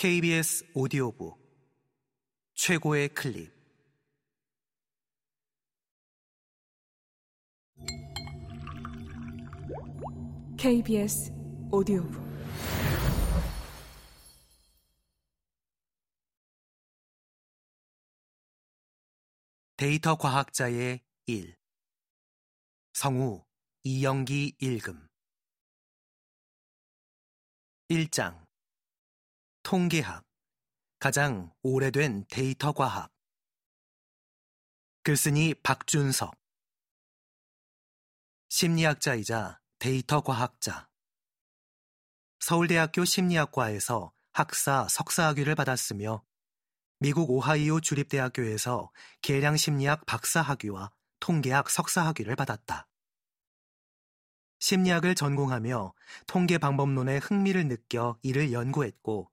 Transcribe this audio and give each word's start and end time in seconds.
KBS 0.00 0.64
오디오북 0.74 1.36
최고의 2.54 3.08
클립. 3.08 3.52
KBS 10.56 11.32
오디오북. 11.72 12.22
데이터 19.76 20.16
과학자의 20.16 21.00
일. 21.26 21.56
성우 22.92 23.44
이영기 23.82 24.58
일금 24.60 25.08
1장 27.90 28.47
통계학 29.70 30.24
가장 30.98 31.52
오래된 31.62 32.24
데이터 32.30 32.72
과학. 32.72 33.12
글쓴이 35.02 35.56
박준석. 35.62 36.34
심리학자이자 38.48 39.60
데이터 39.78 40.22
과학자. 40.22 40.88
서울대학교 42.40 43.04
심리학과에서 43.04 44.14
학사 44.32 44.88
석사학위를 44.88 45.54
받았으며 45.54 46.24
미국 46.98 47.28
오하이오 47.28 47.82
주립대학교에서 47.82 48.90
계량심리학 49.20 50.06
박사학위와 50.06 50.92
통계학 51.20 51.68
석사학위를 51.68 52.36
받았다. 52.36 52.88
심리학을 54.60 55.14
전공하며 55.14 55.92
통계 56.26 56.56
방법론에 56.56 57.18
흥미를 57.18 57.68
느껴 57.68 58.18
이를 58.22 58.50
연구했고 58.50 59.30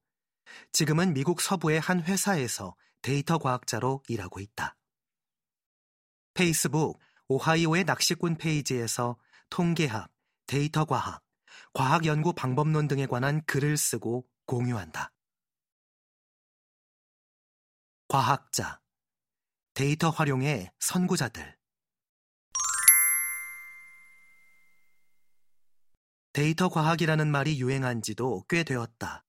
지금은 0.72 1.14
미국 1.14 1.42
서부의 1.42 1.80
한 1.80 2.02
회사에서 2.04 2.76
데이터 3.02 3.38
과학자로 3.38 4.04
일하고 4.08 4.40
있다. 4.40 4.76
페이스북 6.34 7.00
오하이오의 7.28 7.86
낚시꾼 7.86 8.38
페이지에서 8.38 9.18
통계학, 9.50 10.12
데이터 10.48 10.86
과학, 10.86 11.24
과학 11.74 12.06
연구 12.06 12.34
방법론 12.34 12.88
등에 12.88 13.06
관한 13.06 13.44
글을 13.46 13.78
쓰고 13.78 14.28
공유한다. 14.46 15.12
과학자, 18.08 18.82
데이터 19.74 20.10
활용의 20.10 20.72
선구자들. 20.80 21.58
데이터 26.32 26.70
과학이라는 26.70 27.32
말이 27.32 27.60
유행한 27.62 28.02
지도 28.02 28.46
꽤 28.48 28.64
되었다. 28.64 29.25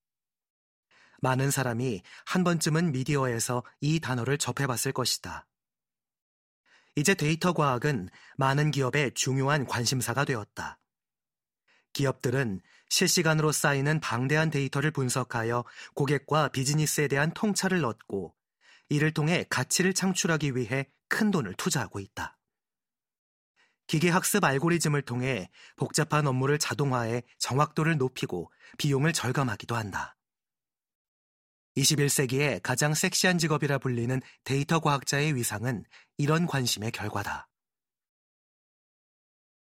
많은 1.20 1.50
사람이 1.50 2.02
한 2.24 2.44
번쯤은 2.44 2.92
미디어에서 2.92 3.62
이 3.80 4.00
단어를 4.00 4.38
접해봤을 4.38 4.92
것이다. 4.92 5.46
이제 6.96 7.14
데이터 7.14 7.52
과학은 7.52 8.08
많은 8.36 8.70
기업의 8.70 9.12
중요한 9.14 9.66
관심사가 9.66 10.24
되었다. 10.24 10.78
기업들은 11.92 12.60
실시간으로 12.88 13.52
쌓이는 13.52 14.00
방대한 14.00 14.50
데이터를 14.50 14.90
분석하여 14.90 15.64
고객과 15.94 16.48
비즈니스에 16.48 17.08
대한 17.08 17.32
통찰을 17.32 17.84
얻고 17.84 18.34
이를 18.88 19.12
통해 19.12 19.44
가치를 19.48 19.94
창출하기 19.94 20.56
위해 20.56 20.88
큰 21.08 21.30
돈을 21.30 21.54
투자하고 21.54 22.00
있다. 22.00 22.38
기계학습 23.86 24.42
알고리즘을 24.42 25.02
통해 25.02 25.48
복잡한 25.76 26.26
업무를 26.26 26.58
자동화해 26.58 27.22
정확도를 27.38 27.98
높이고 27.98 28.50
비용을 28.78 29.12
절감하기도 29.12 29.76
한다. 29.76 30.15
21세기의 31.76 32.60
가장 32.62 32.94
섹시한 32.94 33.38
직업이라 33.38 33.78
불리는 33.78 34.20
데이터 34.44 34.80
과학자의 34.80 35.34
위상은 35.34 35.84
이런 36.16 36.46
관심의 36.46 36.90
결과다. 36.92 37.48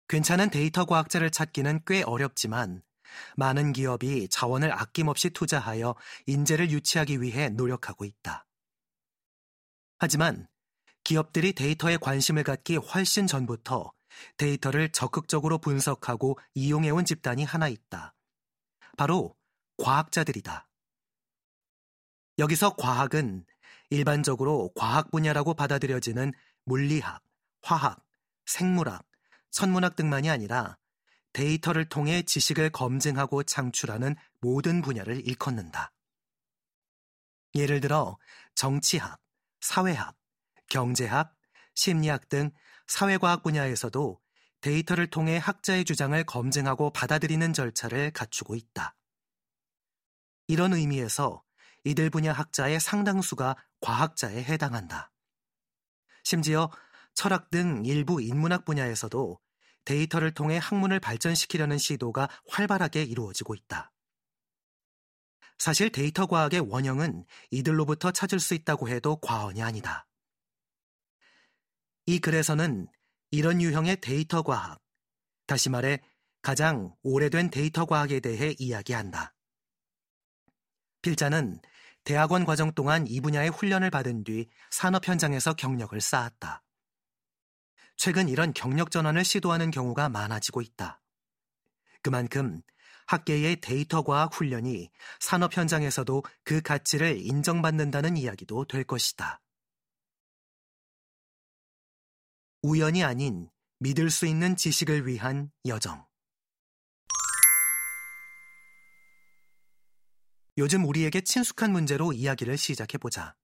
괜찮은 0.09 0.51
데이터 0.51 0.87
과학자를 0.87 1.31
찾기는 1.31 1.83
꽤 1.87 2.03
어렵지만 2.03 2.83
많은 3.37 3.73
기업이 3.73 4.29
자원을 4.29 4.73
아낌없이 4.73 5.31
투자하여 5.31 5.95
인재를 6.27 6.71
유치하기 6.71 7.23
위해 7.23 7.49
노력하고 7.49 8.05
있다. 8.05 8.47
하지만 9.99 10.49
기업들이 11.05 11.53
데이터에 11.53 11.97
관심을 11.97 12.43
갖기 12.43 12.77
훨씬 12.77 13.27
전부터 13.27 13.93
데이터를 14.37 14.91
적극적으로 14.91 15.59
분석하고 15.59 16.39
이용해온 16.55 17.05
집단이 17.05 17.45
하나 17.45 17.69
있다. 17.69 18.15
바로 18.97 19.37
과학자들이다. 19.77 20.70
여기서 22.41 22.75
과학은 22.77 23.45
일반적으로 23.91 24.73
과학 24.75 25.11
분야라고 25.11 25.53
받아들여지는 25.53 26.33
물리학, 26.65 27.23
화학, 27.61 28.03
생물학, 28.47 29.07
천문학 29.51 29.95
등만이 29.95 30.31
아니라 30.31 30.79
데이터를 31.35 31.89
통해 31.91 32.23
지식을 32.23 32.71
검증하고 32.71 33.43
창출하는 33.43 34.17
모든 34.41 34.81
분야를 34.81 35.29
일컫는다. 35.29 35.93
예를 37.57 37.81
들어 37.81 38.17
정치학, 38.55 39.21
사회학, 39.61 40.17
경제학, 40.71 41.37
심리학 41.75 42.31
등 42.31 42.53
사회과학 42.87 43.43
분야에서도 43.43 44.19
데이터를 44.63 45.09
통해 45.09 45.37
학자의 45.37 45.85
주장을 45.85 46.25
검증하고 46.25 46.91
받아들이는 46.91 47.53
절차를 47.53 48.13
갖추고 48.13 48.57
있다. 48.57 48.97
이런 50.49 50.73
의미에서 50.73 51.43
이들 51.85 52.11
분야 52.11 52.33
학자의 52.33 52.81
상당수가 52.81 53.57
과학자에 53.81 54.43
해당한다. 54.45 55.13
심지어 56.25 56.71
철학 57.15 57.51
등 57.51 57.85
일부 57.85 58.21
인문학 58.21 58.65
분야에서도 58.65 59.39
데이터를 59.85 60.33
통해 60.33 60.59
학문을 60.63 61.01
발전시키려는 61.01 61.79
시도가 61.79 62.29
활발하게 62.49 63.03
이루어지고 63.03 63.55
있다. 63.55 63.93
사실 65.59 65.91
데이터 65.91 66.27
과학의 66.27 66.61
원형은 66.61 67.25
이들로부터 67.51 68.13
찾을 68.13 68.41
수 68.41 68.55
있다고 68.55 68.89
해도 68.89 69.17
과언이 69.17 69.63
아니다. 69.63 70.07
이 72.07 72.19
글에서는 72.19 72.89
이런 73.31 73.61
유형의 73.61 74.01
데이터 74.01 74.43
과학, 74.43 74.81
다시 75.47 75.69
말해 75.69 76.01
가장 76.43 76.95
오래된 77.03 77.51
데이터 77.51 77.85
과학에 77.85 78.21
대해 78.21 78.55
이야기한다. 78.59 79.35
필자는 81.03 81.61
대학원 82.05 82.45
과정 82.45 82.73
동안 82.73 83.07
이 83.07 83.21
분야의 83.21 83.51
훈련을 83.51 83.91
받은 83.91 84.25
뒤 84.25 84.49
산업 84.71 85.07
현장에서 85.07 85.55
경력을 85.55 85.99
쌓았다. 86.01 86.63
최근 87.97 88.29
이런 88.29 88.53
경력 88.55 88.91
전환을 88.91 89.25
시도하는 89.25 89.71
경우가 89.71 90.09
많아지고 90.09 90.63
있다. 90.63 91.03
그만큼 92.03 92.63
학계의 93.07 93.61
데이터 93.61 94.03
과학 94.03 94.35
훈련이 94.35 94.91
산업 95.19 95.57
현장에서도 95.57 96.23
그 96.45 96.61
가치를 96.63 97.21
인정받는다는 97.21 98.17
이야기도 98.17 98.65
될 98.65 98.85
것이다. 98.85 99.41
우연이 102.63 103.03
아닌 103.05 103.51
믿을 103.81 104.11
수 104.11 104.27
있는 104.27 104.57
지식을 104.57 105.07
위한 105.07 105.51
여정. 105.67 106.10
요즘 110.61 110.85
우리에게 110.85 111.23
친숙한 111.23 111.73
문제로 111.73 112.13
이야기를 112.13 112.57
시작해보자. 112.57 113.35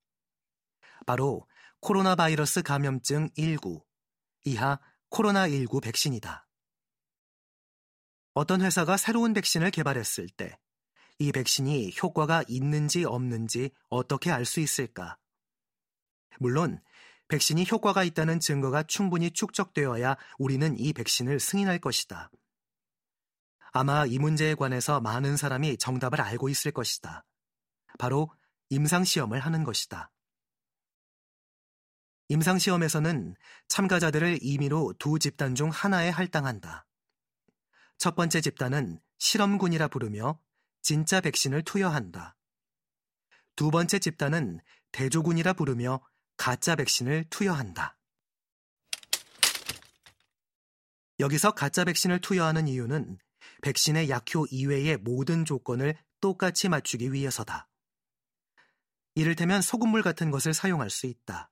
바로 1.04 1.48
코로나 1.80 2.14
바이러스 2.14 2.62
감염증 2.62 3.30
19, 3.36 3.82
이하 4.44 4.78
코로나19 5.10 5.82
백신이다. 5.82 6.46
어떤 8.34 8.62
회사가 8.62 8.96
새로운 8.96 9.32
백신을 9.32 9.72
개발했을 9.72 10.28
때 10.28 10.56
이 11.18 11.32
백신이 11.32 11.94
효과가 12.02 12.44
있는지 12.46 13.04
없는지 13.04 13.70
어떻게 13.88 14.30
알 14.30 14.44
수 14.44 14.60
있을까? 14.60 15.16
물론 16.38 16.80
백신이 17.28 17.66
효과가 17.70 18.04
있다는 18.04 18.38
증거가 18.38 18.82
충분히 18.82 19.30
축적되어야 19.30 20.16
우리는 20.38 20.78
이 20.78 20.92
백신을 20.92 21.40
승인할 21.40 21.78
것이다. 21.78 22.30
아마 23.72 24.06
이 24.06 24.18
문제에 24.18 24.54
관해서 24.54 25.00
많은 25.00 25.36
사람이 25.36 25.78
정답을 25.78 26.20
알고 26.20 26.48
있을 26.48 26.72
것이다. 26.72 27.24
바로 27.98 28.30
임상시험을 28.70 29.40
하는 29.40 29.64
것이다. 29.64 30.10
임상시험에서는 32.28 33.36
참가자들을 33.68 34.40
임의로 34.42 34.94
두 34.98 35.18
집단 35.18 35.54
중 35.54 35.70
하나에 35.70 36.10
할당한다. 36.10 36.86
첫 37.98 38.16
번째 38.16 38.40
집단은 38.40 39.00
실험군이라 39.18 39.88
부르며 39.88 40.40
진짜 40.82 41.20
백신을 41.20 41.62
투여한다. 41.62 42.36
두 43.54 43.70
번째 43.70 43.98
집단은 43.98 44.60
대조군이라 44.92 45.54
부르며 45.54 46.00
가짜 46.36 46.76
백신을 46.76 47.24
투여한다. 47.30 47.96
여기서 51.18 51.52
가짜 51.52 51.84
백신을 51.84 52.20
투여하는 52.20 52.68
이유는 52.68 53.18
백신의 53.66 54.10
약효 54.10 54.46
이외의 54.48 54.96
모든 54.98 55.44
조건을 55.44 55.96
똑같이 56.20 56.68
맞추기 56.68 57.12
위해서다. 57.12 57.68
이를테면 59.16 59.60
소금물 59.60 60.04
같은 60.04 60.30
것을 60.30 60.54
사용할 60.54 60.88
수 60.88 61.06
있다. 61.06 61.50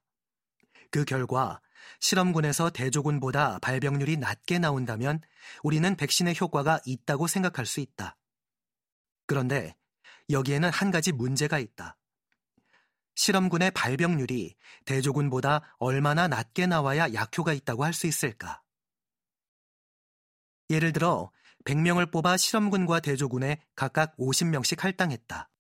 그 0.93 1.05
결과 1.05 1.61
실험군에서 1.99 2.70
대조군보다 2.70 3.58
발병률이 3.58 4.19
낮게 4.19 4.61
나온다면 4.61 5.22
우리는 5.64 5.96
백신의 5.96 6.37
효과가 6.40 6.78
있다고 6.87 7.26
생각할 7.26 7.66
수 7.66 7.81
있다. 7.81 8.16
그런데 9.26 9.75
여기에는 10.31 10.70
한 10.70 10.93
가지 10.93 11.11
문제가 11.11 11.58
있다. 11.58 11.96
실험군의 13.16 13.72
발병률이 13.72 14.55
대조군보다 14.84 15.75
얼마나 15.78 16.28
낮게 16.28 16.69
나와야 16.69 17.12
약효가 17.12 17.55
있다고 17.55 17.82
할 17.84 17.93
수 17.93 18.06
있을까? 18.06 18.62
예를 20.70 20.93
들어 20.93 21.32
100명을 21.64 22.11
뽑아 22.11 22.37
실험군과 22.37 23.00
대조군에 23.00 23.62
각각 23.75 24.16
50명씩 24.16 24.81
할당했다. 24.81 25.50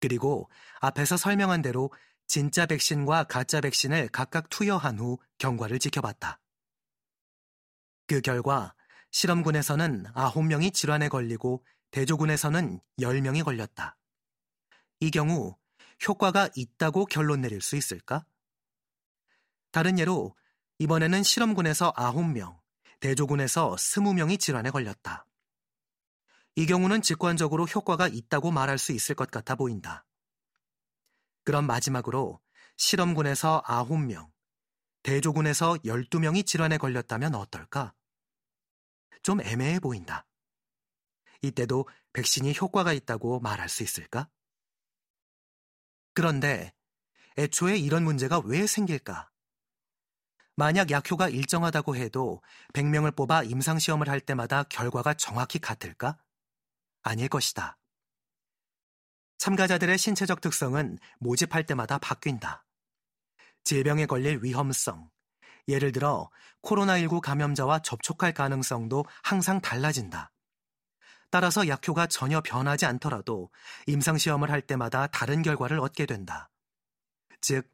그리고 0.00 0.50
앞에서 0.80 1.16
설명한 1.16 1.62
대로 1.62 1.90
진짜 2.26 2.66
백신과 2.66 3.24
가짜 3.24 3.60
백신을 3.60 4.08
각각 4.08 4.50
투여한 4.50 4.98
후 4.98 5.18
경과를 5.38 5.78
지켜봤다. 5.78 6.40
그 8.06 8.20
결과 8.20 8.74
실험군에서는 9.10 10.04
9명이 10.14 10.74
질환에 10.74 11.08
걸리고 11.08 11.64
대조군에서는 11.90 12.80
10명이 13.00 13.44
걸렸다. 13.44 13.96
이 15.00 15.10
경우 15.10 15.56
효과가 16.06 16.50
있다고 16.54 17.06
결론 17.06 17.40
내릴 17.40 17.60
수 17.60 17.76
있을까? 17.76 18.24
다른 19.70 19.98
예로 19.98 20.34
이번에는 20.78 21.22
실험군에서 21.22 21.92
9명, 21.92 22.58
대조군에서 23.00 23.74
20명이 23.74 24.38
질환에 24.38 24.70
걸렸다. 24.70 25.26
이 26.54 26.66
경우는 26.66 27.02
직관적으로 27.02 27.64
효과가 27.64 28.08
있다고 28.08 28.50
말할 28.50 28.78
수 28.78 28.92
있을 28.92 29.14
것 29.14 29.30
같아 29.30 29.54
보인다. 29.54 30.06
그럼 31.44 31.66
마지막으로 31.66 32.40
실험군에서 32.76 33.62
9명, 33.66 34.30
대조군에서 35.02 35.74
12명이 35.84 36.46
질환에 36.46 36.78
걸렸다면 36.78 37.34
어떨까? 37.34 37.94
좀 39.22 39.40
애매해 39.40 39.78
보인다. 39.78 40.26
이때도 41.42 41.88
백신이 42.12 42.54
효과가 42.60 42.92
있다고 42.92 43.40
말할 43.40 43.68
수 43.68 43.82
있을까? 43.82 44.28
그런데 46.14 46.72
애초에 47.36 47.76
이런 47.76 48.04
문제가 48.04 48.40
왜 48.40 48.66
생길까? 48.66 49.30
만약 50.56 50.90
약효가 50.90 51.28
일정하다고 51.28 51.96
해도 51.96 52.42
100명을 52.72 53.14
뽑아 53.14 53.42
임상시험을 53.42 54.08
할 54.08 54.20
때마다 54.20 54.62
결과가 54.64 55.14
정확히 55.14 55.58
같을까? 55.58 56.18
아닐 57.02 57.28
것이다. 57.28 57.78
참가자들의 59.38 59.98
신체적 59.98 60.40
특성은 60.40 60.98
모집할 61.20 61.64
때마다 61.66 61.98
바뀐다. 61.98 62.64
질병에 63.64 64.06
걸릴 64.06 64.40
위험성, 64.42 65.10
예를 65.68 65.92
들어 65.92 66.30
코로나19 66.62 67.20
감염자와 67.20 67.80
접촉할 67.80 68.32
가능성도 68.32 69.04
항상 69.22 69.60
달라진다. 69.60 70.32
따라서 71.30 71.68
약효가 71.68 72.06
전혀 72.06 72.40
변하지 72.40 72.86
않더라도 72.86 73.50
임상시험을 73.86 74.50
할 74.50 74.62
때마다 74.62 75.06
다른 75.08 75.42
결과를 75.42 75.80
얻게 75.80 76.06
된다. 76.06 76.48
즉, 77.42 77.70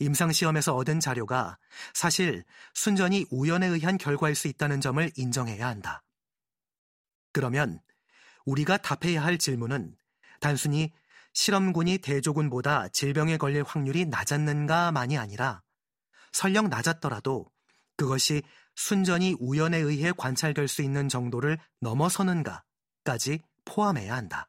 임상시험에서 0.00 0.74
얻은 0.74 0.98
자료가 0.98 1.58
사실 1.94 2.44
순전히 2.74 3.26
우연에 3.30 3.66
의한 3.66 3.98
결과일 3.98 4.34
수 4.34 4.48
있다는 4.48 4.80
점을 4.80 5.10
인정해야 5.16 5.68
한다. 5.68 6.02
그러면 7.32 7.80
우리가 8.44 8.78
답해야 8.78 9.22
할 9.22 9.38
질문은 9.38 9.94
단순히 10.40 10.92
실험군이 11.32 11.98
대조군보다 11.98 12.88
질병에 12.88 13.36
걸릴 13.36 13.62
확률이 13.62 14.06
낮았는가만이 14.06 15.16
아니라 15.16 15.62
설령 16.32 16.68
낮았더라도 16.68 17.50
그것이 17.96 18.42
순전히 18.74 19.36
우연에 19.38 19.76
의해 19.78 20.12
관찰될 20.16 20.66
수 20.66 20.82
있는 20.82 21.08
정도를 21.08 21.58
넘어서는가까지 21.80 23.42
포함해야 23.64 24.14
한다. 24.14 24.48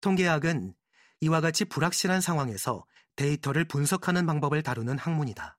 통계학은 0.00 0.74
이와 1.20 1.40
같이 1.40 1.64
불확실한 1.64 2.20
상황에서 2.20 2.84
데이터를 3.16 3.64
분석하는 3.64 4.26
방법을 4.26 4.62
다루는 4.62 4.98
학문이다. 4.98 5.58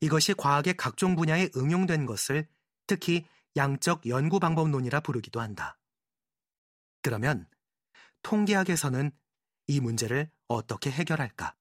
이것이 0.00 0.34
과학의 0.34 0.76
각종 0.76 1.16
분야에 1.16 1.50
응용된 1.56 2.06
것을 2.06 2.48
특히 2.86 3.26
양적 3.56 4.06
연구 4.08 4.40
방법론이라 4.40 5.00
부르기도 5.00 5.40
한다. 5.40 5.78
그러면 7.02 7.48
통계학에서는 8.22 9.12
이 9.66 9.80
문제를 9.80 10.30
어떻게 10.48 10.90
해결할까? 10.90 11.54